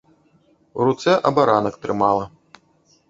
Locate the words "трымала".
1.85-2.25